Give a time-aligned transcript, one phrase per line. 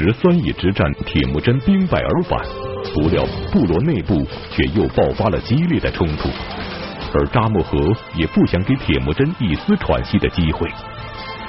[0.00, 2.40] 十三亿之战，铁木真兵败而返，
[2.94, 6.30] 不料部落内部却又爆发了激烈的冲突，
[7.12, 7.76] 而扎木合
[8.14, 10.66] 也不想给铁木真一丝喘息的机会。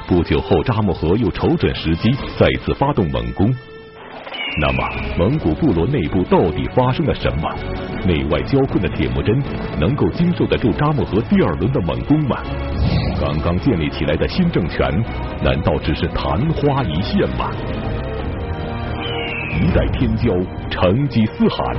[0.05, 3.49] 不久后，扎木合又瞅准时机，再次发动猛攻。
[4.59, 4.83] 那么，
[5.17, 7.49] 蒙古部落内部到底发生了什么？
[8.05, 9.41] 内外交困的铁木真
[9.79, 12.35] 能够经受得住扎木合第二轮的猛攻吗？
[13.17, 14.91] 刚刚建立起来的新政权，
[15.41, 17.49] 难道只是昙花一现吗？
[19.59, 20.31] 一代天骄，
[20.69, 21.75] 成吉思汗，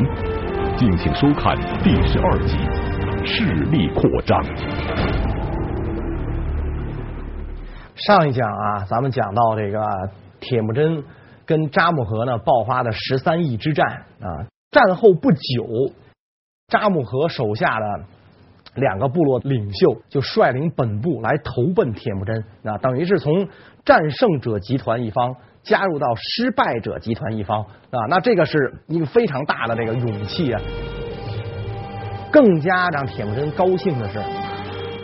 [0.77, 2.57] 敬请收看第十二集
[3.25, 4.39] 《势力扩张》。
[7.95, 9.80] 上一讲啊，咱们讲到这个
[10.41, 11.03] 铁木真。
[11.45, 13.85] 跟扎木合呢爆发的十三邑之战
[14.21, 15.93] 啊，战后不久，
[16.69, 17.87] 扎木合手下的
[18.77, 23.49] 两个部落领袖就率领本部来投奔铁木真啊，等于是从
[23.85, 30.60] 战胜者集团一方加入到失败者集团一方啊，那这个是一个非常大的这个勇气啊。
[32.30, 34.18] 更加让铁木真高兴的是，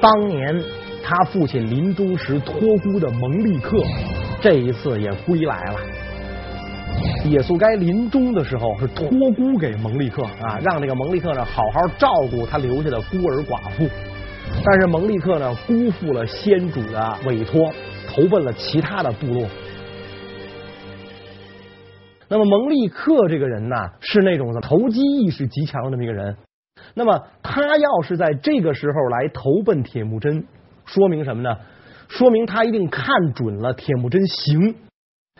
[0.00, 0.62] 当年
[1.04, 3.76] 他父亲临终时托孤的蒙力克，
[4.40, 5.80] 这一次也归来了。
[7.24, 13.88] 也速该临终的时候是托孤给蒙力克啊，让这个蒙力克呢好好照顾他留下的孤儿寡妇。
[14.64, 17.70] 但是蒙力克呢辜负了先主的委托，
[18.08, 19.46] 投奔了其他的部落。
[22.28, 26.36] 那么蒙力克这个人呢，是那种的投机意识极强的这么一个人。
[26.94, 30.46] 那么他要是在这个时候来投奔铁木真，
[30.84, 31.56] 说明什么呢？
[32.08, 34.76] 说明他一定看准了铁木真行。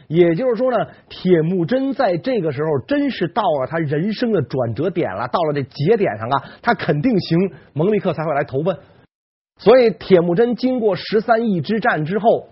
[0.07, 8.79] 也就是说呢，铁木真在这个时候真是到了他人生的转折点了，到了这节点上了，他肯定行，蒙力克才会来投奔。
[9.59, 12.49] 所以铁木真经过十三亿之战之后，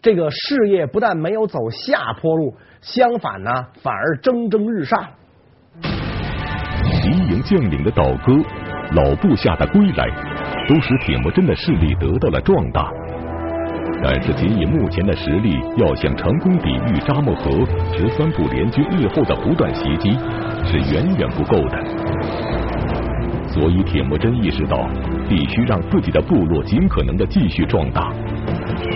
[0.00, 3.50] 这个事业不但没有走下坡路，相反呢，
[3.82, 5.04] 反而蒸蒸日上。
[7.02, 8.32] 敌营将领的倒戈，
[8.92, 10.06] 老部下的归来，
[10.68, 12.90] 都使铁木真的势力得到了壮大。
[14.00, 17.50] 但是，仅以目前的实力，要想成功抵御扎木合
[17.96, 20.10] 十三部联军日后的不断袭击，
[20.64, 21.84] 是远远不够的。
[23.48, 24.88] 所以，铁木真意识到，
[25.28, 28.12] 必须让自己的部落尽可能的继续壮大。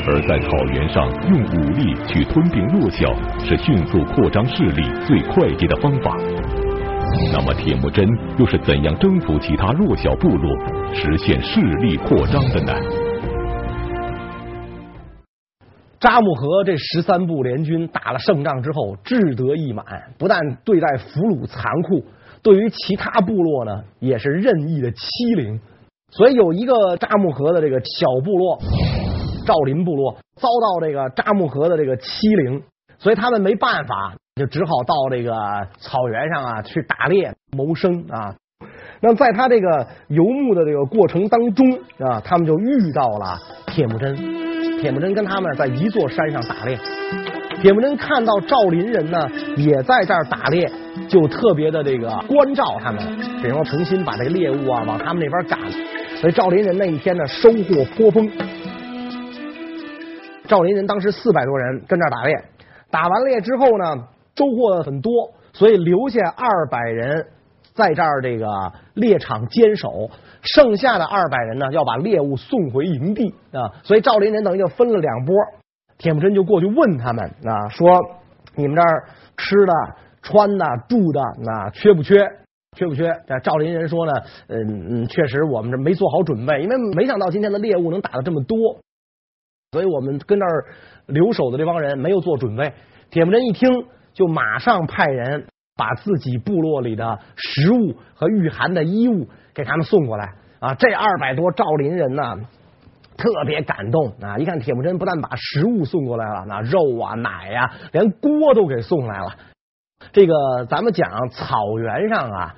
[0.07, 6.17] 而在草原上用武力去吞并弱小，是迅速扩张势力最快捷的方法。
[7.33, 10.57] 那么，铁木真又是怎样征服其他弱小部落，
[10.95, 12.73] 实现势力扩张的呢？
[16.01, 19.85] 扎木合这十三部联军打了胜仗之后，志得意满，
[20.19, 22.05] 不但对待俘虏残酷，
[22.43, 25.61] 对于其他部落呢，也是任意的欺凌。
[26.11, 28.59] 所以有一个扎木合的这个小部落，
[29.47, 32.63] 赵林部落，遭到这个扎木合的这个欺凌，
[32.99, 35.33] 所以他们没办法，就只好到这个
[35.79, 38.35] 草原上啊去打猎谋生啊。
[39.01, 41.67] 那在他这个游牧的这个过程当中
[41.99, 44.17] 啊，他们就遇到了铁木真。
[44.81, 46.77] 铁木真跟他们在一座山上打猎，
[47.61, 50.69] 铁木真看到赵林人呢也在这儿打猎，
[51.09, 53.01] 就特别的这个关照他们，
[53.41, 55.59] 比如说诚心把这个猎物啊往他们那边赶。
[56.21, 58.29] 所以赵林人那一天呢收获颇丰。
[60.53, 62.37] 赵林人当时四百多人跟这儿打猎，
[62.91, 67.27] 打完猎之后呢收获很多，所以留下二百人
[67.73, 68.47] 在这儿这个
[68.93, 70.11] 猎场坚守。
[70.43, 75.35] 剩下的二百人呢，要把猎物送回营地啊，所以赵林人等于就分了两波。
[75.97, 77.89] 铁木真就过去问他们啊，说
[78.55, 79.05] 你们这儿
[79.39, 79.73] 吃的、
[80.21, 82.19] 穿的、住的，那缺不缺？
[82.77, 83.11] 缺不缺？
[83.27, 84.13] 这赵林人说呢，
[84.49, 84.59] 嗯
[84.91, 88.59] 嗯，确实我们这没做好准备，因为没想到今天的猎物能打的这么多，
[89.73, 90.65] 所以我们跟那儿
[91.07, 92.73] 留守的这帮人没有做准备。
[93.11, 93.69] 铁木真一听，
[94.15, 95.47] 就马上派人
[95.77, 99.27] 把自己部落里的食物和御寒的衣物。
[99.55, 100.75] 给他们送过来啊！
[100.77, 102.23] 这二百多赵林人呢，
[103.19, 104.39] 特别感动啊！
[104.39, 109.37] 一看铁木真不但把食物送过来了，那肉啊、奶呀、连锅都给送来了。
[110.11, 112.55] 这个咱们讲草原上啊，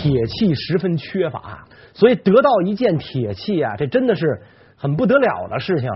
[0.00, 4.40] 铁器十分缺乏，所以得到一件铁器啊，这真的是
[4.76, 5.90] 很不得了的事情。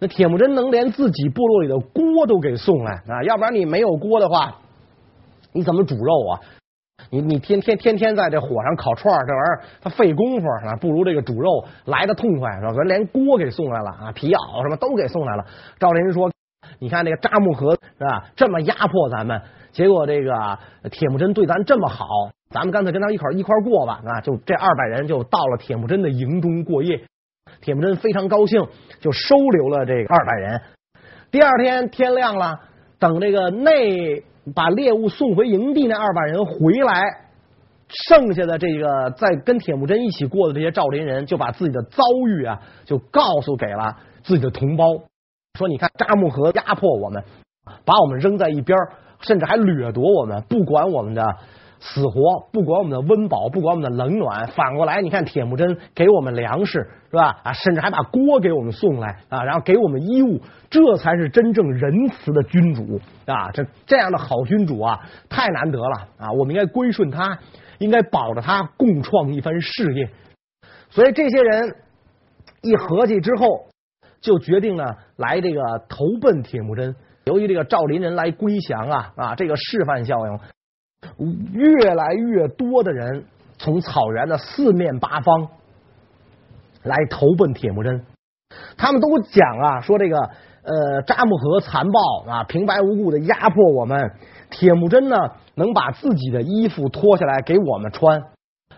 [0.00, 3.22] 那铁木真能连自己部落里的锅都给送来啊？
[3.24, 4.56] 要不然你没有锅的话，
[5.52, 6.40] 你怎么煮肉啊？
[7.10, 12.72] 你你天天天天在这火上烤串儿，这玩意儿它费功夫啊，不如这个煮肉来的痛快，是吧？
[12.72, 15.44] 人连锅给送来了啊，皮袄什么都给送来了。
[15.78, 16.30] 赵林说
[16.78, 19.40] ：“你看这个扎木合是吧，这么压迫咱们，
[19.72, 20.58] 结果这个
[20.90, 22.04] 铁木真对咱这么好，
[22.50, 27.00] 咱们干脆跟他一块一块过吧啊！”就这二百人就到了铁木真的营中过夜，
[27.60, 28.66] 铁木真非常高兴，
[29.00, 30.60] 就收留了这二百人。
[31.30, 32.58] 第二天天亮了，
[32.98, 34.22] 等这个内
[34.54, 37.02] 把猎物送回营地那二百人回来，
[37.88, 44.84] 剩下的这个在跟铁木真一起过的这些赵林人，就把自己的遭遇啊，就告诉给了自己的同胞，
[45.58, 47.22] 说：“你看扎木合压迫我们，
[47.84, 48.78] 把我们扔在一边，
[49.20, 51.24] 甚至还掠夺我们，不管我们的。”
[51.80, 57.40] 死活不管我们的温饱，不管我们的冷暖，反过来你看铁木真给我们粮食是吧？
[57.44, 63.50] 啊，甚至还把锅给我们送来啊，然后给我们衣物，这才是真正仁慈的君主啊！
[63.52, 66.32] 这这样的好君主啊，太难得了啊！
[66.38, 67.38] 我们应该归顺他，
[67.78, 70.10] 应该保着他，共创一番事业。
[70.90, 71.76] 所以这些人
[72.60, 73.66] 一合计之后，
[74.20, 74.84] 就决定呢
[75.16, 76.96] 来这个投奔铁木真。
[77.24, 80.38] 由于这个赵林人来归降啊啊，这个示范效应。
[81.52, 83.24] 越来越多的人
[83.56, 85.48] 从草原的四面八方
[86.82, 88.04] 来投奔铁木真，
[88.76, 90.18] 他们都讲啊，说这个
[90.62, 94.12] 呃扎木合残暴啊，平白无故的压迫我们，
[94.50, 95.16] 铁木真呢
[95.54, 98.22] 能把自己的衣服脱下来给我们穿，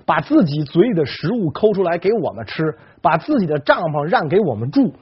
[0.07, 4.95] 把自己嘴里的食物抠出来给我们吃，把自己的帐篷让给我们住。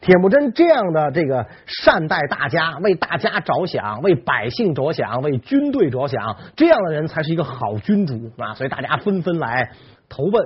[0.00, 8.54] 铁木真这样的这个善待大家，为大家着想，为百姓着想，为军队着想，这样的人才是一个好君主啊！
[8.54, 9.70] 所以大家纷纷来
[10.08, 10.42] 投奔。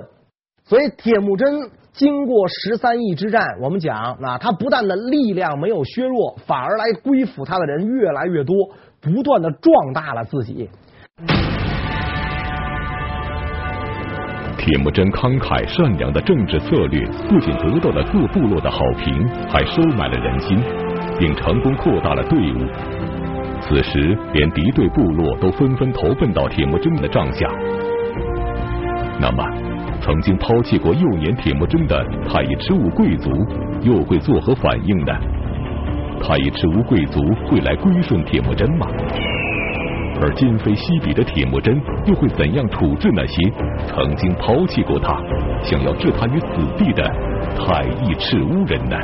[0.63, 8.55] 所以铁木真经过十三翼之战，我们讲啊，他不但的力量没有削弱，反而来归附他的人越来越多，
[9.01, 10.69] 不断的壮大了自己。
[14.61, 20.55] 铁木真慷慨善良的政治策略，不仅得到了各部落的好评，还收买了人心，
[21.17, 22.59] 并成功扩大了队伍。
[23.59, 27.47] 此时，连敌对部落都纷纷投奔到铁木真的帐下。
[29.19, 29.43] 那么，
[29.99, 33.31] 曾经抛弃过幼年铁木真的太乙赤乌贵族，
[33.81, 35.11] 又会作何反应呢？
[36.21, 38.85] 太乙赤乌贵族会来归顺铁木真吗？
[40.23, 41.75] 而今非昔比的铁木真
[42.05, 43.41] 又会怎样处置那些
[43.87, 45.19] 曾经抛弃过他、
[45.63, 46.47] 想要置他于死
[46.77, 47.03] 地的
[47.57, 48.95] 太乙赤乌人呢？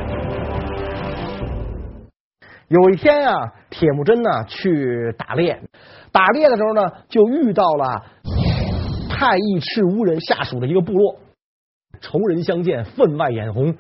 [2.68, 5.60] 有一天啊，铁木真呢去打猎，
[6.12, 8.04] 打猎的时候呢，就遇到了
[9.10, 11.16] 太乙赤乌人下属的一个部落，
[12.00, 13.74] 仇人相见，分外眼红，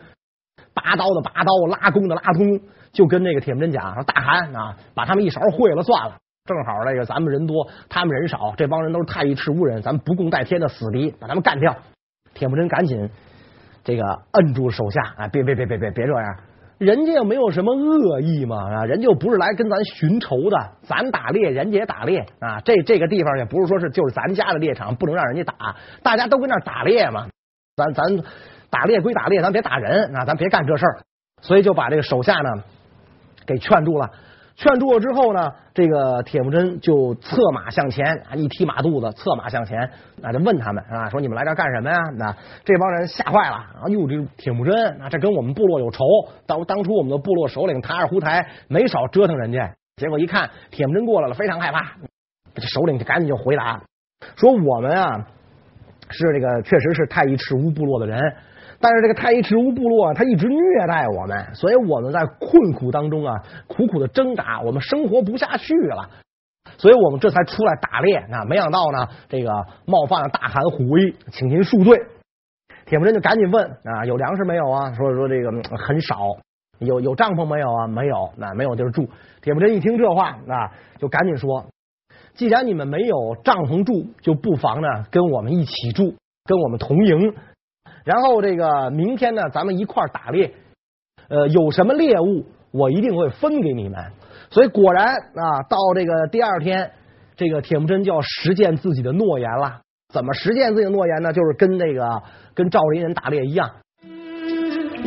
[0.73, 2.61] 拔刀的拔刀，拉弓的拉弓，
[2.93, 6.17] 就跟那个铁木真讲说：“大汗啊，把他们一勺烩了算了。”
[6.47, 11.75] 正好那个咱们人多，他们人少，这帮人都是太乙赤乌人，咱们不共戴天的死敌，把他们干掉。
[12.33, 13.09] 铁木真赶紧
[13.83, 16.35] 这个摁住手下啊，别别别别别别这样，
[16.77, 27.27] 人家又没有什么恶意嘛啊，人家又不是来跟咱寻仇的，咱打猎，人家也打猎啊，这这个地方也不是说是就是咱家的猎场，不能让人家打，大家都跟那打猎嘛，
[27.75, 28.05] 咱咱
[28.69, 30.99] 打猎归打猎，咱别打人啊，咱别干这事儿，
[31.41, 32.63] 所以就把这个手下呢
[33.45, 34.11] 给劝住了。
[34.57, 39.87] 劝住了之后呢，这个铁木真就策马向前啊，一踢马肚子，策马向前，
[40.19, 41.97] 那就问他们啊，说你们来这干什么呀？
[42.17, 43.85] 那这帮人吓坏了啊！
[43.87, 46.03] 哟，这铁木真，那这跟我们部落有仇。
[46.47, 51.91] 当当初我们的部落首领塔尔胡台没少折腾人家，结果一看铁木真过来了，非常害怕。
[52.55, 53.79] 这首领就赶紧就回答
[54.37, 55.27] 说：“我们啊，
[56.09, 58.19] 是这个确实是太乙赤乌部落的人。”
[58.79, 63.33] 但是这个太乙赤乌部落，他一直虐待我们，所以我们在困苦当中啊，
[63.67, 66.09] 苦苦的挣扎，我们生活不下去了，
[66.77, 68.45] 所以我们这才出来打猎啊。
[68.45, 69.51] 没想到呢，这个
[69.85, 71.99] 冒犯了大汗虎威，请您恕罪。
[72.85, 74.93] 铁木真就赶紧问啊，有粮食没有啊？
[74.93, 76.37] 说说这个很少，
[76.77, 77.87] 有有帐篷没有啊？
[77.87, 79.09] 没有，那没有地儿住。
[79.41, 81.65] 铁木真一听这话啊，就赶紧说，
[82.35, 86.13] 既然你们没有帐篷住，就不妨呢跟我们一起住，
[86.45, 87.33] 跟我们同营。
[88.07, 90.53] 然后这个明天呢，咱们一块儿打猎，
[91.27, 94.01] 呃，有什么猎物，我一定会分给你们。
[94.49, 96.89] 所以果然啊，到这个第二天，
[97.35, 99.81] 这个铁木真就要实践自己的诺言了。
[100.13, 101.33] 怎么实践自己的诺言呢？
[101.33, 102.23] 就是跟那个
[102.53, 103.69] 跟赵林人打猎一样。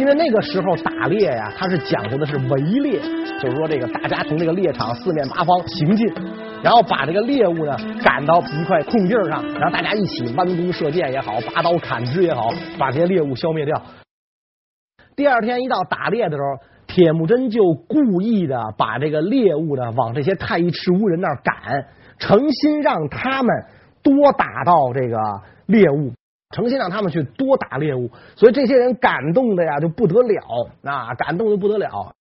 [0.00, 2.98] 因为那个时候打猎呀，它是讲究的是围猎，
[3.38, 6.06] 就是说这个大家从这个猎场四面八方行进，
[6.62, 13.82] 然后把这个猎物呢赶到一块空地上，然后大家一起弯弓射箭也好，拔刀砍枝也好，把这些猎物消灭掉。
[15.14, 16.48] 第二天一到打猎的时候，
[16.86, 21.84] 铁木真就故意的把这个猎物呢往这些太乙赤乌人那儿赶，
[22.18, 23.54] 诚心让他们
[24.02, 25.18] 多打到这个
[25.66, 26.14] 猎物。
[26.54, 32.12] 诚心让他们去多打猎物，所以这些人感动的呀就不得了，啊，感动的不得了。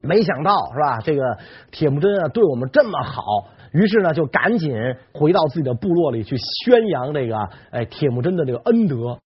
[0.00, 0.98] 没想到是吧？
[1.00, 1.22] 这个
[1.70, 3.22] 铁木真啊对我们这么好，
[3.72, 4.72] 于是呢就赶紧
[5.12, 7.36] 回到自己的部落里去宣扬这个
[7.70, 9.18] 哎铁木真的这个恩德。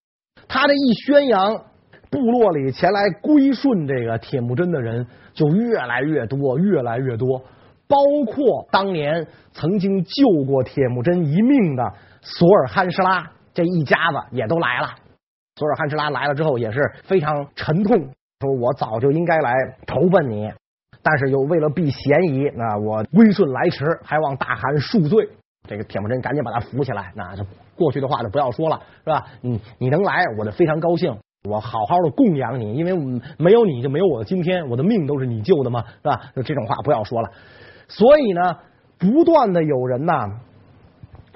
[0.48, 1.62] 他这一宣扬，
[2.10, 7.42] 部落里前来归顺这个铁木真的人就越来越多，越来越多。
[7.88, 11.92] 包括当年曾经救过铁木真一命的
[12.22, 14.90] 索尔汉什拉这一家子也都来了。
[15.56, 17.98] 索尔汉什拉来了之后也是非常沉痛，
[18.40, 19.52] 说我早就应该来
[19.86, 20.50] 投奔你，
[21.02, 25.28] 但是又为了避嫌疑，那我归顺来迟，还望大汗恕罪。
[25.68, 29.26] 这个铁木真赶紧把他扶起来，那这过去的话就不要说了，是吧？
[29.42, 31.16] 你你能来，我就非常高兴。
[31.48, 36.20] 我好好的供养你，因为没有你就没有我的今天，我的命都是你救的嘛，是吧？
[36.34, 37.30] 就这种话不要说了。
[37.88, 38.56] 所以呢，
[38.98, 40.26] 不断的有人呐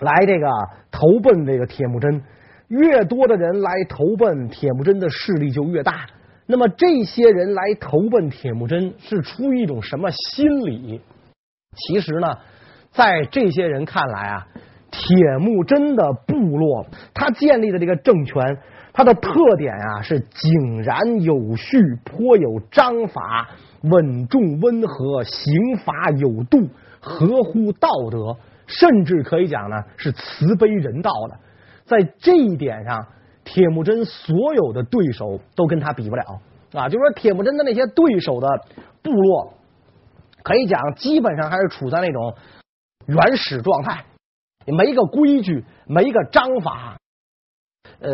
[0.01, 0.47] 来这个
[0.91, 2.23] 投奔这个铁木真，
[2.69, 6.07] 越多的人来投奔铁木真的势力就越大。
[6.47, 11.01] 那么这些人来投奔铁木真是出于一种什么心理？
[11.75, 12.39] 其实呢，
[12.91, 14.47] 在这些人看来啊，
[14.91, 18.59] 铁木真的部落他建立的这个政权。
[18.99, 23.47] 它的特点啊是井然有序，颇有章法，
[23.83, 26.67] 稳重温和，刑罚有度，
[26.99, 31.39] 合乎道德，甚至可以讲呢是慈悲人道的。
[31.85, 33.07] 在这一点上，
[33.45, 36.41] 铁木真所有的对手都跟他比不了
[36.73, 36.89] 啊！
[36.89, 38.49] 就说，铁木真的那些对手的
[39.03, 39.55] 部落，
[40.43, 42.35] 可以讲基本上还是处在那种
[43.07, 44.05] 原始状态，
[44.67, 46.97] 没个规矩，没个章法。
[48.01, 48.11] 呃，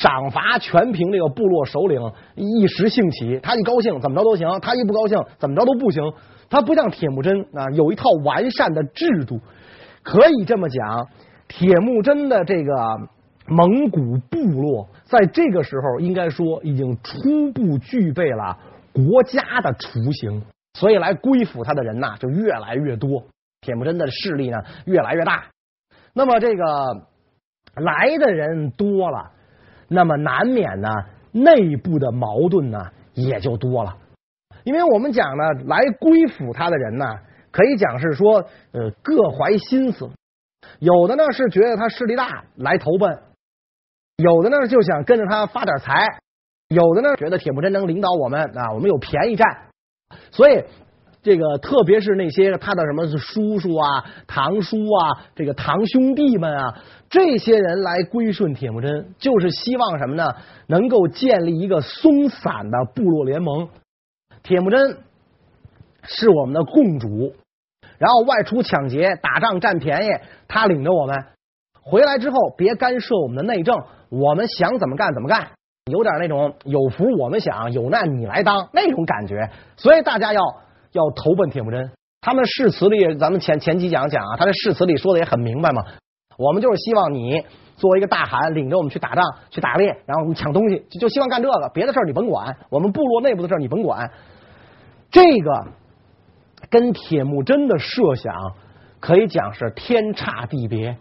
[0.00, 2.00] 赏罚全凭这个部落首领
[2.34, 6.02] 一时兴起，他一高兴怎么着都行，他一不高兴怎么着都不行。
[6.48, 9.38] 他不像铁木真啊，有一套完善的制度。
[10.06, 11.08] 可以这么讲，
[11.48, 12.72] 铁木真的这个
[13.46, 18.56] 蒙古部落，在这个时候应该说已经初步具备了
[18.92, 20.42] 国家的雏形，
[20.74, 23.24] 所以来归附他的人呐就越来越多，
[23.60, 25.46] 铁木真的势力呢越来越大。
[26.14, 26.64] 那么这个。
[27.78, 29.32] 来的人多了，
[29.86, 30.88] 那么难免呢，
[31.30, 33.94] 内部的矛盾呢也就多了。
[34.64, 37.04] 因为我们讲呢，来归附他的人呢，
[37.56, 40.10] 可以讲是说，呃，各怀心思。
[40.78, 43.18] 有的呢是觉得他势力大来投奔，
[44.18, 46.18] 有的呢就想跟着他发点财，
[46.68, 49.46] 有的呢觉得铁木真能领导我们啊，我们有便宜占，
[50.30, 50.62] 所以。
[51.22, 60.24] 这个特别是那些他的什么叔叔啊、堂叔啊、这个堂兄弟们啊，这些人来归顺铁木真，就是希望什么呢？
[60.68, 63.68] 能够建立一个松散的部落联盟。
[64.44, 64.98] 铁木真
[66.04, 67.34] 是我们的共主，
[67.98, 70.10] 然后外出抢劫、打仗占便宜，
[70.48, 71.16] 他领着我们
[71.82, 73.76] 回来之后，别干涉我们的内政，
[74.10, 75.48] 我们想怎么干怎么干，
[75.90, 79.50] 有点那种有福我们享，有难你来当那种感觉。
[79.76, 80.40] 所以大家要。
[80.92, 81.90] 要投奔铁木真，
[82.22, 85.84] 他们誓词里，咱们前前几讲讲啊，他的誓词里说的也很明白嘛。
[86.38, 87.44] 我们就是希望你
[87.76, 94.10] 作为一个大汗，领着我们去打仗、去打猎，然后我们抢东西，就就希望干这个，别的事儿你甭管，我们部落内部的事儿你甭管。
[95.10, 95.66] 这个
[96.70, 98.34] 跟铁木真的设想
[99.00, 100.96] 可以讲是天差地别。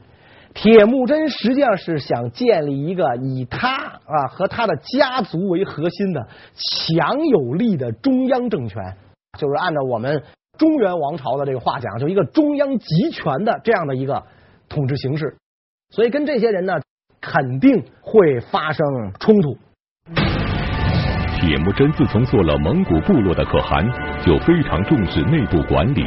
[0.54, 8.96] 铁木真实际上是想建立一个以他啊和他的家族为核心的强有力的中央政权。
[9.38, 10.24] 就是按照我们
[10.58, 14.24] 中原王朝的这个话讲，就一个中央集权的这样的一个
[14.70, 15.36] 统治形式，
[15.90, 16.80] 所以跟这些人呢，
[17.20, 18.86] 肯定会发生
[19.20, 19.58] 冲突。
[21.36, 23.86] 铁木真自从做了蒙古部落的可汗，
[24.26, 26.06] 就非常重视内部管理，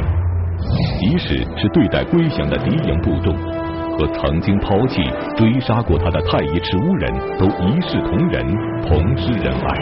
[0.99, 3.35] 即使是对待归降的敌营部众
[3.97, 5.01] 和曾经抛弃
[5.37, 8.45] 追杀过他的太尉赤乌人都一视同仁，
[8.87, 9.77] 同施仁爱。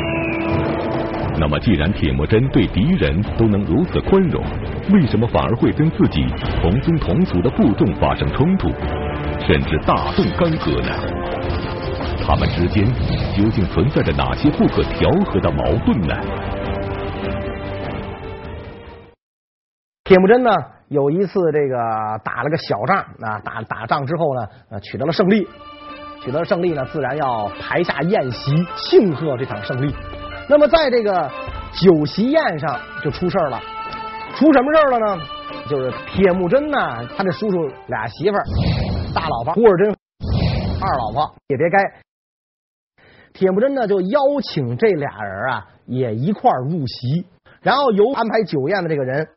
[1.39, 4.43] 那么，既然铁木真对敌人都能如此宽容，
[4.91, 6.25] 为什么反而会跟自己
[6.61, 8.69] 同宗同族的部众发生冲突，
[9.47, 10.89] 甚至大动干戈呢？
[12.17, 12.85] 他们之间
[13.35, 16.15] 究竟存在着哪些不可调和的矛盾呢？
[20.03, 20.49] 铁木真呢，
[20.87, 21.77] 有一次这个
[22.23, 25.45] 打了个小仗啊，打打仗之后呢，呃，取得了胜利，
[26.21, 29.93] 取得了胜利呢，自然要排下宴席庆贺这场胜利。
[30.49, 31.29] 那么在这个
[31.73, 33.59] 酒席宴上就出事了，
[34.35, 35.23] 出什么事了呢？
[35.69, 36.77] 就是铁木真呢，
[37.17, 38.43] 他这叔叔俩媳妇儿，
[39.13, 39.89] 大老婆忽尔真，
[40.79, 42.06] 二老婆也别该。
[43.37, 47.23] 铁木真呢就邀请这俩人啊也一块儿入席，
[47.61, 49.27] 然后由安排酒宴的这个人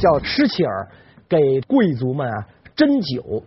[0.00, 0.88] 叫失切尔
[1.28, 3.44] 给贵族们啊斟酒，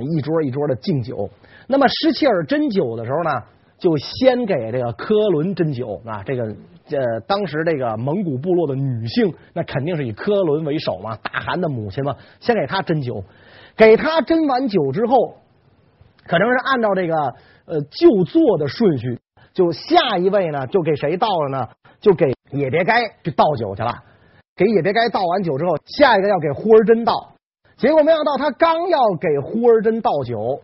[0.00, 1.28] 一桌一桌的敬酒。
[1.66, 3.30] 那么失切尔斟酒的时候呢？
[3.78, 13.22] 就先给这个科伦斟酒啊，这个呃，当时这个蒙古部落的女性，那肯定是以科伦为首嘛，大汗的母亲嘛，先给他斟酒，
[13.76, 15.34] 给他斟完酒之后，
[16.28, 17.16] 可能是按照这个
[17.66, 19.20] 呃就座的顺序，
[19.52, 21.68] 就下一位呢，就给谁倒了呢？
[22.00, 23.94] 就给也别该去倒酒去了。
[24.54, 27.32] 给野别该倒完酒之后，下一个要给呼儿真倒。
[27.76, 30.62] 结果没想到他刚要给呼儿真倒酒，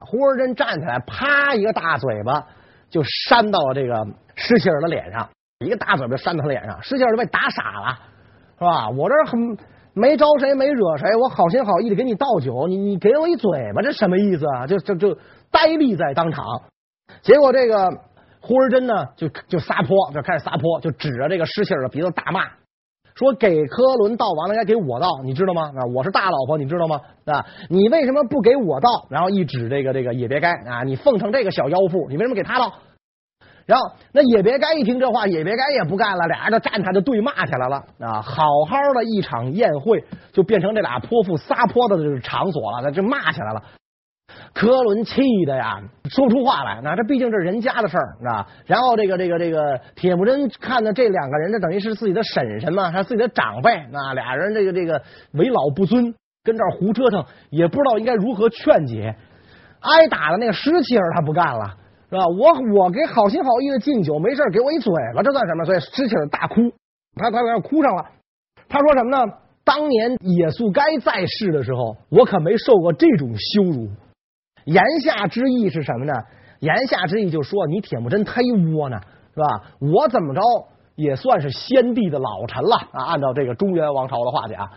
[0.00, 2.46] 呼儿真站起来，啪一个大嘴巴
[2.90, 5.26] 就扇到了这个施希尔的脸上，
[5.60, 7.98] 一个大嘴巴扇到他脸上，施希尔就被打傻了，
[8.58, 8.90] 是吧？
[8.90, 9.56] 我这很
[9.94, 14.66] 没招谁没惹谁，我好心好意的给你倒酒，你你给我一嘴巴，这什么意思啊？
[14.66, 15.18] 就就就
[15.50, 16.44] 呆立在当场。
[17.20, 17.88] 结果这个
[18.40, 22.40] 呼儿真呢，就就撒泼，就开始撒泼，就指着这个施希尔的鼻子大骂。
[23.14, 25.64] 说给科伦倒完了，该给我倒，你知道吗？
[25.76, 26.98] 啊，我是大老婆，你知道吗？
[27.26, 29.06] 啊，你为什么不给我倒？
[29.10, 32.72] 然后一指这个这个也别该啊，你奉承这个小妖妇，你为什么给他倒？
[33.66, 38.20] 然后那野别该一听这话，野别该也不干了，俩人就站起来就对骂起来了啊！
[38.20, 43.62] 好好的一场宴会，就变成这俩泼妇撒泼的这个场所了，那就骂起来了。
[44.54, 46.80] 科伦气的呀，说不出话来。
[46.82, 48.46] 那这毕竟这是人家的事儿，啊。
[48.66, 53.84] 然后这个这个这个铁木真看的这两个人，这等于是自己的婶婶嘛，还自己的长辈。
[53.90, 55.02] 那俩人这个这个
[55.32, 56.14] 为老不尊，
[56.44, 59.14] 跟这儿胡折腾，也不知道应该如何劝解。
[59.80, 61.74] 挨打的那个施希尔他不干了，
[62.12, 62.26] 是吧？
[62.26, 65.64] 我我给好心好意的敬酒，没事给我一嘴巴，这算什么？
[65.64, 66.70] 所以施希尔大哭，
[67.16, 68.04] 他他要哭上了。
[68.68, 69.32] 他说什么呢？
[69.64, 73.88] 当年野速该在世的时候，我可没受过这种羞辱。
[74.66, 76.12] 言下之意是什么呢？
[76.60, 79.00] 言下之意就说你铁木真忒窝囊，
[79.32, 79.72] 是吧？
[79.80, 80.42] 我怎么着
[80.94, 83.04] 也算是先帝的老臣了啊！
[83.06, 84.68] 按照这个中原王朝的话讲，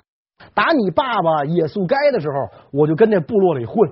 [0.53, 2.33] 打你爸爸野速该的时候，
[2.71, 3.91] 我就跟那部落里混，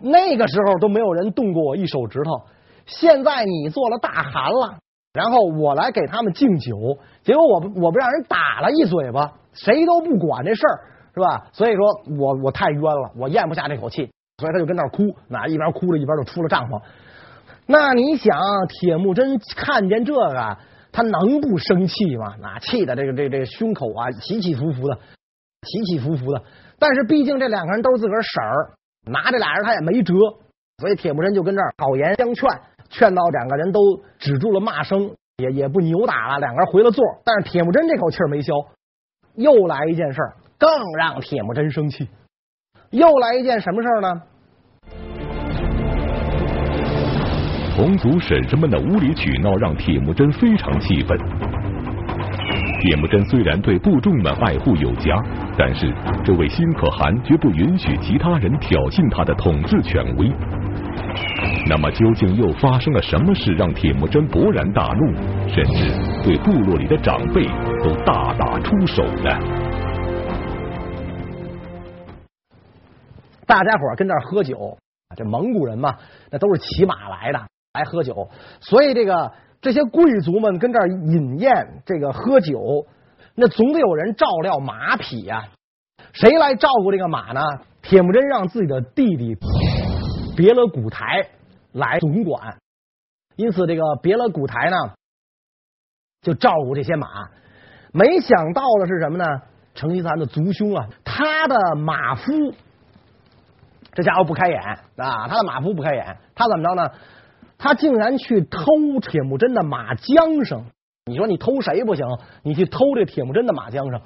[0.00, 2.53] 那个时候都没有人动过我一手指头。
[2.86, 4.78] 现在你做了大汗了，
[5.12, 10.80] 然后我来给他们敬酒，结果我我不让人打了一嘴巴，谁都不管这事儿，
[11.14, 11.46] 是吧？
[11.52, 11.86] 所以说
[12.18, 14.10] 我我太冤了，我咽不下这口气。
[14.38, 16.82] 所以他就跟那儿哭，那一边哭着一边就出了帐篷。
[17.66, 18.36] 那你想，
[18.68, 20.58] 铁木真看见这个，
[20.90, 22.34] 他能不生气吗？
[22.40, 24.98] 那气的这个这个、这胸口啊起起伏伏的，
[25.62, 26.42] 起起伏伏的。
[26.80, 28.74] 但是毕竟这两个人都是自个儿婶儿，
[29.06, 30.14] 拿这俩人他也没辙，
[30.78, 32.50] 所以铁木真就跟这儿好言相劝，
[32.96, 33.80] 劝到两个人都
[34.20, 37.04] 止住了骂声，也也不扭打了，两个人回了座。
[37.24, 38.54] 但是铁木真这口气没消，
[39.34, 42.08] 又来一件事儿，更让铁木真生气。
[42.90, 44.22] 又来一件什么事儿呢？
[47.74, 51.18] 同族婶婶们的无理取闹让铁木真非常气愤。
[52.80, 55.20] 铁木真虽然对部众们爱护有加，
[55.58, 55.92] 但是
[56.24, 60.30] 这位辛可汗绝不允许其他人挑衅他的统治权威。
[61.66, 65.14] 那么究竟又发生了什么事让铁木真勃然大怒，
[65.48, 67.44] 甚至对部落里的长辈
[67.82, 69.30] 都大打出手呢？
[73.46, 74.78] 大家伙跟这儿喝酒，
[75.16, 75.96] 这蒙古人嘛，
[76.30, 77.38] 那都是骑马来的，
[77.74, 78.28] 来喝酒。
[78.60, 82.86] 所以这个这些贵族们跟这儿饮宴，这个喝酒，
[83.34, 85.44] 那总得有人照料马匹呀。
[86.12, 87.40] 谁来照顾这个马呢？
[87.82, 89.34] 铁木真让自己的弟弟
[90.36, 91.28] 别勒古台
[91.72, 92.58] 来总管，
[93.36, 94.76] 因此这个别勒古台呢，
[96.22, 97.08] 就照顾这些马。
[97.92, 99.24] 没想到的是什么呢？
[99.74, 102.54] 成吉思汗的族兄啊，他的马夫。
[103.92, 104.60] 这家伙不开眼
[104.96, 105.28] 啊！
[105.28, 106.90] 他的马夫不开眼，他怎么着呢？
[107.58, 108.64] 他竟然去偷
[109.00, 110.64] 铁木真的马缰绳。
[111.06, 112.04] 你说你偷谁不行？
[112.42, 114.00] 你去偷这铁木真的马缰绳。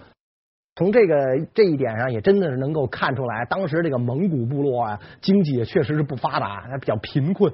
[0.79, 1.15] 从这个
[1.53, 7.53] 这一点上，也真的是能够看出来，当时这个蒙古部落啊，经济也确实是不发达，还比较贫困，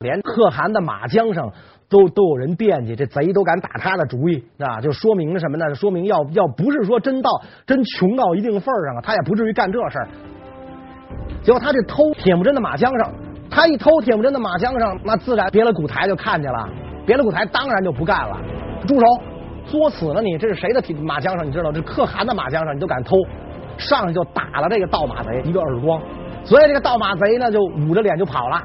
[0.00, 1.52] 连可汗的马缰绳
[1.88, 4.80] 都都有人惦记，这贼都敢打他的主意啊！
[4.80, 5.72] 就说明什么呢？
[5.76, 7.30] 说明要要不是说真到
[7.64, 10.08] 真穷到一定份上了，他也不至于干这事儿。
[11.44, 13.14] 结果他就偷铁木真的马缰绳，
[13.48, 16.68] 他一偷铁木真的马缰绳，那自然别的古台就看见了，
[17.06, 18.36] 别的古台当然就不干了，
[18.84, 19.06] 住手，
[19.66, 20.38] 作死了你！
[20.38, 21.46] 这是谁的马缰绳？
[21.46, 21.72] 你知道？
[21.72, 23.16] 这可汗的马缰绳，你都敢偷？
[23.76, 26.00] 上去就打了这个盗马贼一个耳光，
[26.44, 28.62] 所以这个盗马贼呢就捂着脸就跑了。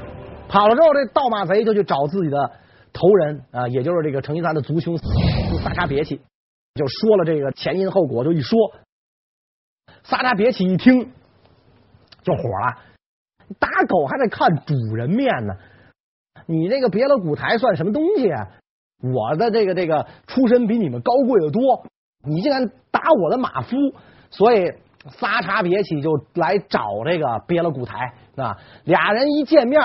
[0.47, 2.51] 跑了之后，这盗马贼就去找自己的
[2.93, 4.97] 头人啊，也就是这个成吉思汗的族兄
[5.63, 6.21] 萨察别起，
[6.75, 8.57] 就说了这个前因后果，就一说，
[10.03, 11.11] 萨察别起一听。
[12.21, 12.77] 就火了，
[13.59, 15.53] 打狗还得看主人面呢。
[16.45, 18.47] 你这个别了古台算什么东西啊？
[19.01, 21.85] 我的这个这个出身比你们高贵的多，
[22.25, 23.77] 你竟然打我的马夫，
[24.29, 24.71] 所以
[25.09, 28.57] 撒茶别起就来找这个别了古台啊。
[28.83, 29.81] 俩人一见面，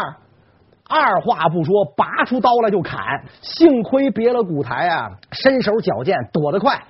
[0.89, 3.25] 二话不说，拔出刀来就砍。
[3.41, 6.83] 幸亏别了古台啊，身手矫健，躲得快。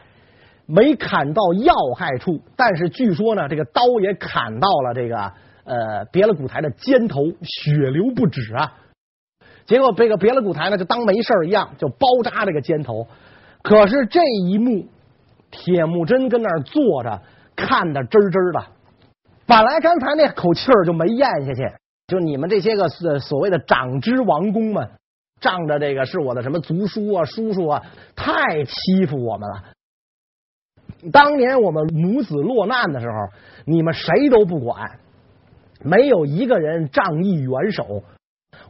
[0.67, 5.17] 没砍到要害处，但是据说呢，这个刀也砍到了这个
[5.65, 8.73] 呃别了古台的肩头，血流不止啊。
[9.67, 13.07] 结果这个别勒古台呢，就当没事一样，就包扎这个肩头。
[13.63, 14.87] 可是这一幕，
[15.51, 17.23] 铁木真跟那儿坐着，
[17.57, 18.65] 看得真真的。
[19.47, 21.73] 本来刚才那口气儿就没咽下去，
[22.07, 24.91] 就你们这些个所所谓的长枝王公们，
[25.41, 27.83] 仗着这个是我的什么族叔啊、叔叔啊，
[28.15, 29.65] 太欺负我们了。
[31.11, 33.15] 当年我们母子落难的时候，
[33.65, 34.99] 你们谁都不管，
[35.83, 38.03] 没有一个人仗义援手。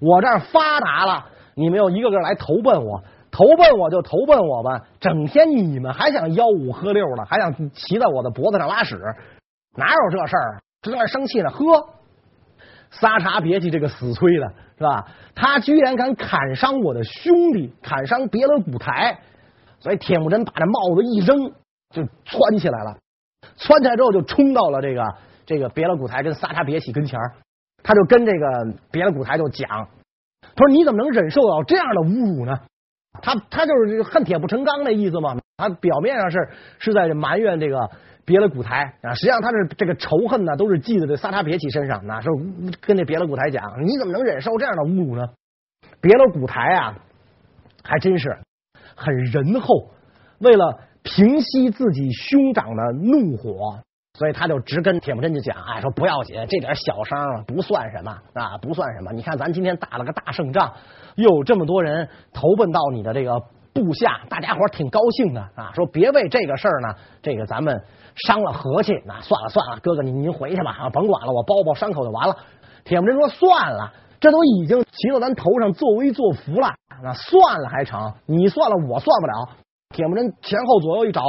[0.00, 4.80] 我这儿发达了，你们又一个个来投奔我，投奔我就投奔我吧。
[5.00, 8.96] 整天你们还想吆五喝六的，还想骑在我的脖子上拉屎，
[9.76, 10.60] 哪有这事儿？
[10.82, 11.88] 正在生气呢，呵，
[12.90, 15.06] 撒茶别气这个死催的是吧？
[15.34, 19.18] 他居然敢砍伤我的兄弟，砍伤别勒古台，
[19.80, 21.52] 所以铁木真把这帽子一扔。
[21.90, 22.96] 就窜起来了，
[23.56, 25.14] 窜起来之后就冲到了这个
[25.46, 27.34] 这个别勒古台跟撒茶别起跟前儿，
[27.84, 29.68] 他就跟这个别的古台就讲，
[30.40, 32.58] 他说你怎么能忍受到这样的侮辱呢？
[33.22, 36.48] 他他就是恨铁不成钢的意思嘛，他表面上是
[36.80, 37.88] 是在埋怨这个
[38.24, 42.32] 别的古台啊，实际上他是这个仇恨呢都是记在这撒茶别奇身上，那说
[42.80, 45.22] 跟这别的古台讲，你怎么能忍受这样的侮辱呢？
[46.00, 46.98] 别的古台啊，
[47.84, 48.36] 还真是
[48.96, 49.90] 很仁厚，
[50.40, 50.80] 为了。
[51.06, 53.78] 平息自己兄长的怒火，
[54.16, 59.12] 所以他就直跟铁木真就讲，哎，说不要紧，这点小伤不算什么啊，不算什么。
[59.12, 60.72] 你看咱今天打了个大胜仗，
[61.16, 63.40] 又有这么多人投奔到你的这个
[63.72, 65.72] 部下，大家伙挺高兴的啊。
[65.74, 67.82] 说别为这个事儿呢，这个咱们
[68.14, 68.92] 伤了和气。
[69.04, 72.36] 那算了算了，哥哥您您回去吧，啊，甭管了，我包包伤口就完了。
[72.84, 76.68] 铁木真说算了，这都已经骑到咱头上作威作福了，
[77.02, 78.14] 那算了还成？
[78.26, 79.56] 你算了，我算不了。
[79.90, 81.22] 铁木真前后左右一找，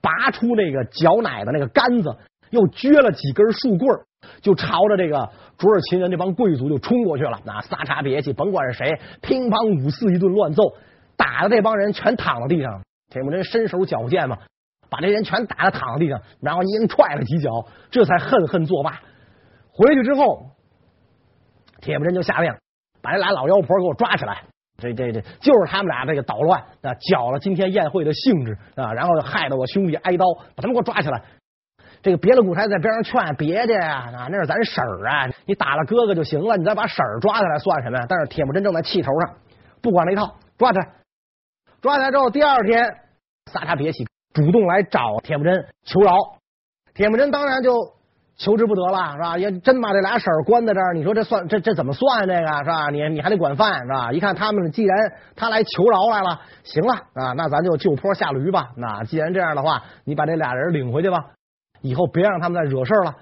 [0.00, 2.16] 拔出那个绞奶的那个杆子，
[2.52, 3.98] 又撅了几根树棍，
[4.42, 7.40] 就朝着这个卓尔秦人这帮贵族就冲过去了。
[7.44, 10.62] 那撒茶别气，甭管是谁，乒乓五四一顿乱揍，
[11.16, 12.82] 打的这帮人全躺在地上。
[13.08, 14.36] 铁木真身手矫健嘛，
[14.90, 17.50] 把这人全打的躺在地上，然后一人踹了几脚，
[17.90, 19.00] 这才恨恨作罢。
[19.70, 20.50] 回去之后，
[21.80, 22.54] 铁木真就下令
[23.00, 24.42] 把这俩老妖婆给我抓起来。
[24.78, 31.22] 这这这就是他们俩这个捣乱啊，搅了今天宴会的兴致啊，然后害得我兄弟挨刀，把他们给我抓起来。
[32.02, 38.06] 这个别的古台在边上劝别介啊，那是咱婶儿啊，你打了哥哥就行了，你再把婶儿抓起来算什么呀？
[38.08, 39.34] 但是铁木真正在气头上，
[39.80, 40.88] 不管那一套，抓起来。
[41.80, 42.84] 抓起来之后，第二天
[43.50, 46.14] 撒茶别起主动来找铁木真求饶，
[46.94, 47.72] 铁木真当然就。
[48.34, 49.38] 求之不得了，是吧？
[49.38, 52.88] 也真把这俩婶儿关在这儿，你说这算这这怎么算这个是吧？
[52.90, 54.10] 你你还得管饭是吧？
[54.10, 58.70] 一看他们既然他来求饶来了，行了啊，那咱就就坡下驴吧。
[58.76, 61.26] 那既然这样的话，你把这俩人领回去吧，
[61.82, 63.14] 以后别让他们再惹事了。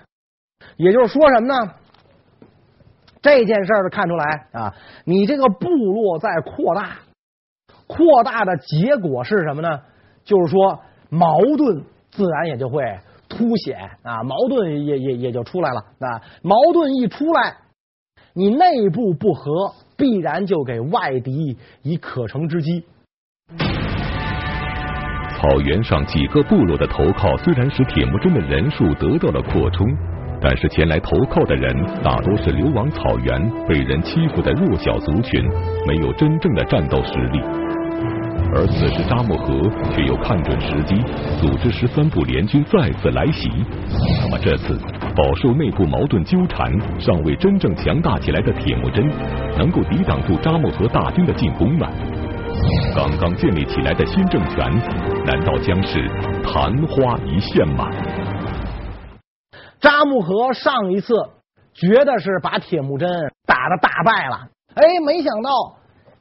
[0.76, 1.74] 也就是说什么呢？
[3.20, 6.98] 这件事儿看出来啊，你这个部落在扩大，
[7.86, 9.80] 扩大的结果是什么呢？
[10.22, 12.82] 就是说矛盾自然也就会。
[13.32, 16.20] 凸显啊，矛盾也也也就出来了啊。
[16.42, 17.58] 矛盾一出来，
[18.34, 22.84] 你内部不和，必然就给外敌以可乘之机。
[25.40, 29.86] 草原上几个部落的投靠，虽然使铁木真的人数得到了扩充，
[30.38, 31.74] 但是前来投靠的人
[32.04, 35.42] 大多是流亡草原、被人欺负的弱小族群，
[35.86, 37.40] 没有真正的战斗实力。
[38.52, 39.62] 而此时扎木合
[39.94, 40.96] 却又看准时机，
[41.40, 43.48] 组织十三部联军再次来袭。
[44.22, 44.78] 那么这次
[45.16, 49.08] 饱受内部矛盾纠缠、尚未真正强大起来的铁木真，
[49.56, 51.88] 能够抵挡住扎木合大军的进攻吗？
[52.94, 54.58] 刚刚建立起来的新政权，
[55.24, 56.08] 难道将是
[56.42, 57.88] 昙花一现吗？
[59.80, 61.14] 扎木合上一次
[61.72, 63.08] 觉得是把铁木真
[63.46, 65.50] 打得大败了，哎，没想到。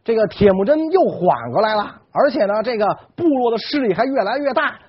[0.01, 4.79] 这个铁木真又缓过来了，而且呢，这个部落的势力还越来越大，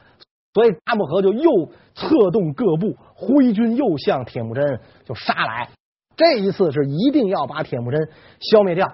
[0.55, 5.69] 所以扎木合就又策动各部，挥军又向铁木真就杀来。
[6.17, 8.01] 这一次是一定要把铁木真
[8.41, 8.91] 消灭掉，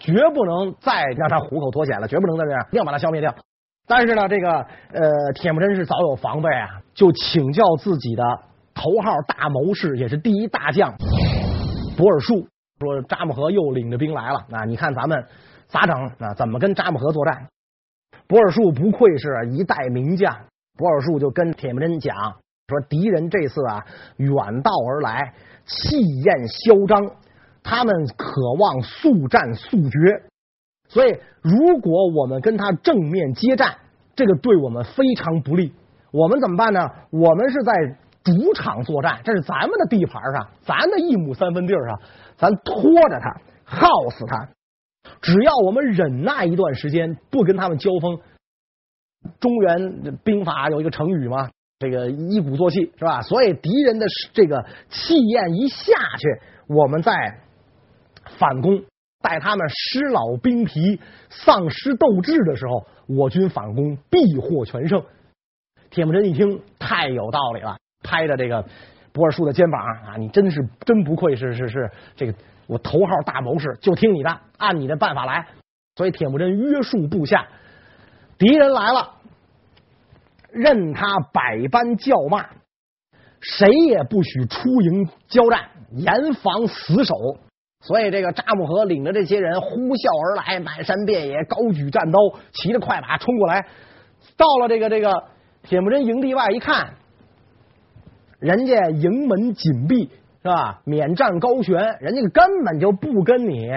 [0.00, 3.32] 绝不能再让他虎口脱险了，绝不能再这样，一定要把他消灭掉。
[3.86, 8.24] 但是呢，这个呃，铁木真是早有防备啊，就请教自己的
[8.74, 10.92] 头号大谋士，也是第一大将
[11.96, 12.48] 博尔术，
[12.80, 15.24] 说扎木合又领着兵来了，那你看咱们。
[15.72, 16.34] 咋整啊？
[16.34, 17.46] 怎么跟扎木合作战？
[18.26, 20.36] 博尔术不愧是一代名将，
[20.76, 22.12] 博尔术就跟铁木真讲
[22.66, 23.86] 说：敌人这次啊
[24.16, 25.32] 远道而来，
[25.66, 27.00] 气焰嚣张，
[27.62, 30.22] 他们渴望速战速决，
[30.88, 33.76] 所以如果我们跟他正面接战，
[34.16, 35.72] 这个对我们非常不利。
[36.12, 36.80] 我们怎么办呢？
[37.10, 37.72] 我们是在
[38.24, 42.00] 主场作战，这是咱们的地盘上，咱的一亩三分地上，
[42.36, 44.48] 咱拖着他，耗死他。
[45.22, 48.18] 只要我们忍耐一段时间，不跟他们交锋，
[49.38, 53.22] 中原兵法有一个成语嘛，这个一鼓作气是吧？
[53.22, 57.12] 所以敌人的这个气焰一下去，我们再
[58.40, 58.82] 反攻，
[59.20, 60.98] 待他们失老兵疲、
[61.28, 65.04] 丧失斗志的时候，我军反攻必获全胜。
[65.90, 68.64] 铁木真一听，太有道理了，拍着这个
[69.12, 72.34] 博尔术的肩膀啊，你真是真不愧是是是这个
[72.66, 75.46] 我头号大谋士，就听你的，按你的办法来。
[75.96, 77.46] 所以铁木真约束部下，
[78.38, 79.16] 敌人来了，
[80.50, 82.46] 任他百般叫骂，
[83.40, 87.14] 谁也不许出营交战，严防死守。
[87.80, 92.18] 所以这个扎木合领着这些人呼啸而来，满山遍野，高举战刀，
[92.52, 93.66] 骑着快马冲过来，
[94.36, 95.24] 到了这个这个。
[95.62, 96.94] 铁木真营地外一看，
[98.38, 100.08] 人家营门紧闭
[100.42, 100.80] 是吧？
[100.86, 103.68] 免战高悬，人家根本就不跟你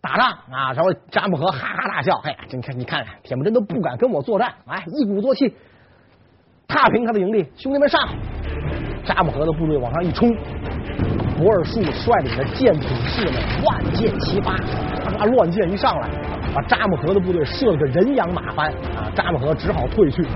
[0.00, 0.72] 打仗啊！
[0.74, 5.52] 然后扎木合哈哈大笑，哎呀，你看，你看看，铁木真都不敢跟我作战，来，一鼓作气，
[6.68, 8.00] 踏平他的营地，兄弟们上！
[9.04, 10.30] 扎木合的部队往上一冲，
[11.38, 14.56] 博尔术率领的箭筒士们万箭齐发，
[15.04, 16.08] 啪啪乱箭一上来，
[16.52, 19.08] 把扎木合的部队射了个人仰马翻啊！
[19.14, 20.26] 扎木合只好退去。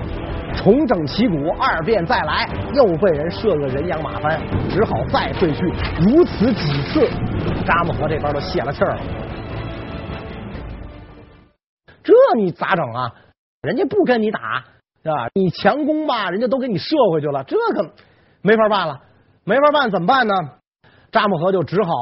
[0.55, 4.39] 重整旗鼓，二遍再来，又被人射个人仰马翻，
[4.69, 5.65] 只好再退去。
[5.99, 7.05] 如此几次，
[7.65, 9.01] 扎木合这边都泄了气儿了。
[12.01, 13.11] 这你咋整啊？
[13.63, 14.63] 人家不跟你打，
[15.03, 15.27] 是吧？
[15.33, 17.91] 你强攻吧，人家都给你射回去了，这可
[18.41, 19.01] 没法办了。
[19.43, 20.33] 没法办，怎么办呢？
[21.13, 21.93] 扎木合就只好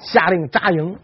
[0.00, 0.96] 下令扎营。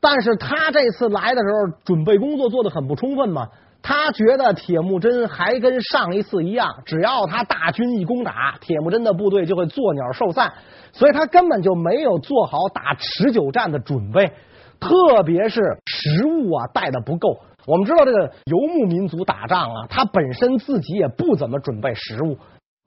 [0.00, 3.48] 但是他这次来的时候，准备工作做得很不充分嘛。
[3.80, 10.52] 他觉得铁木真还跟上一次一样，只要他大军一攻打，铁木真的部队就会作鸟兽散，
[10.92, 14.32] 所以他根本就没有做好打持久战的准备，
[14.80, 17.38] 特别是食物啊带的不够。
[17.66, 22.36] 我们知道这个游牧民族打仗啊，他本身自己也不怎么准备食物，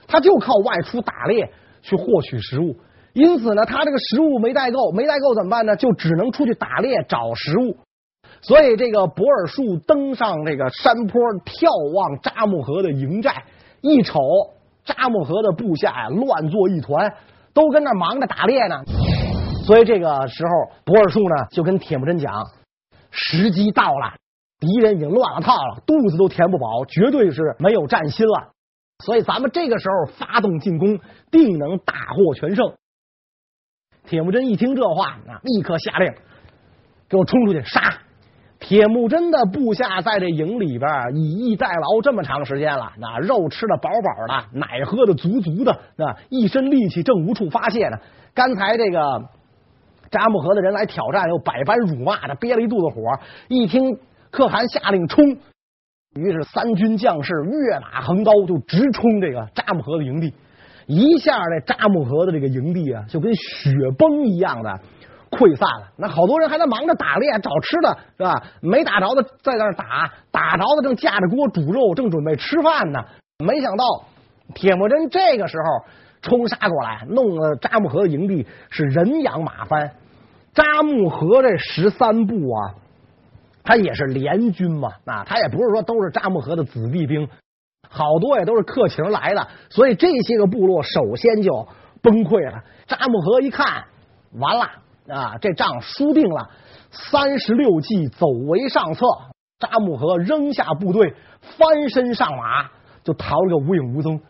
[0.08, 2.76] 他就靠外出打猎去获取食物，
[3.14, 5.76] 因此呢，他这个食物没带够，没带够怎么办呢？
[5.76, 7.78] 就只能出去打猎找食物。
[8.42, 13.44] 所以，这个博尔术登上这个山坡，眺望扎木合的营寨，
[13.82, 14.20] 一瞅
[14.84, 17.14] 扎木合的部下呀，乱作一团，
[17.54, 18.82] 都跟那忙着打猎呢。
[19.66, 20.52] 所以这个时候，
[20.86, 22.34] 博尔术呢就跟铁木真讲：
[23.12, 24.16] 时机到了，
[24.60, 28.54] 敌人已经乱了套了，肚子都填不饱，绝对是没有战心了。
[29.06, 32.74] 所以咱们这个时候发动进攻，定能大获全胜。
[34.12, 36.14] 铁木真一听这话啊，立刻下令：
[37.08, 38.00] 给我冲出去杀！
[38.60, 47.96] 铁木真的部下在这营里边以逸待劳这么长时间了，那肉吃的饱饱的，奶喝的足足的，那一身力气正无处发泄呢。
[48.34, 49.00] 刚才这个
[50.10, 53.02] 扎木合的人来挑战，又百般辱骂的，憋了一肚子火。
[53.48, 53.98] 一听
[54.30, 55.26] 可汗下令冲，
[56.16, 60.34] 于是三军将士跃马横刀，就直冲这个扎木合的营地。
[60.92, 64.80] 一下这扎木合的这个营地啊，就跟雪崩一样的。
[65.32, 68.44] 溃散了，那好多人还在忙着打猎找吃的，是吧？
[68.60, 73.00] 没打着的在那儿打，打着的正架着锅煮肉，正准备吃饭呢。
[73.40, 73.86] 没想到
[74.54, 75.86] 铁木真这个时候
[76.22, 79.92] 冲杀过来，弄了扎木合的营地是人仰马翻。
[80.54, 82.76] 扎木合这十三部啊，
[83.64, 87.30] 他也是联军嘛，啊，他也不是说都是扎木合的子弟兵，
[87.94, 91.68] 好多也都是客情来的，所以这些个部落首先就
[92.02, 92.64] 崩溃了。
[92.88, 93.84] 扎木合一看，
[94.40, 94.66] 完了。
[95.10, 96.48] 啊，这仗输定了！
[96.92, 99.06] 三十六计，走为上策。
[99.60, 102.70] 扎木合扔下部队，翻身上马，
[103.04, 104.22] 就逃了个无影无踪。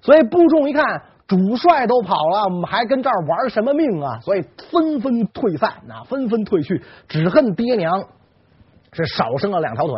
[0.00, 4.18] 所以部众一看，主帅都跑了，我们还跟这儿玩什么命啊？
[4.20, 8.02] 所以纷纷退散，啊，纷纷退去，只恨爹娘
[8.92, 9.94] 是少生了两条腿。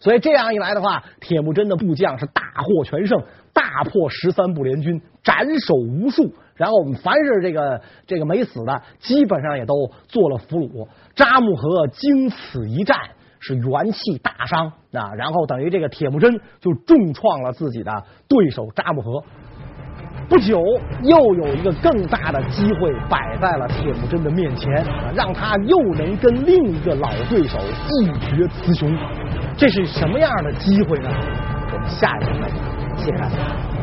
[0.00, 6.34] 所以这样一来的话，铁木真的部将是大获全胜，大破十三部联军，斩首无数。
[6.56, 9.74] 然后我们凡是这个这个没死的，基本上也都
[10.08, 10.88] 做了俘虏。
[11.14, 12.98] 扎木合经此一战
[13.40, 19.22] 是元气大伤啊，然后等于这个铁木真就重创了自己的对手扎木合。
[20.30, 20.62] 不久，
[21.02, 24.72] 又有一个更大的机会摆在了铁木真的面前，
[25.12, 27.58] 让他又能跟另一个老对手
[28.00, 28.96] 一决雌雄。
[29.56, 31.10] 这是什么样的机会呢？
[31.72, 32.56] 我们下一回再见。
[32.96, 33.79] 谢谢大家。